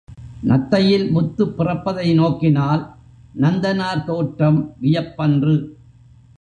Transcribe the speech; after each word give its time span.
நத்தையில் 0.43 1.11
முத்து 1.11 1.45
பிறப்பதை 1.45 2.07
நோக்கினால் 2.15 2.83
நந்தனார் 3.39 4.03
தோற்றம் 4.03 4.59
வியப்பன்று. 4.81 5.55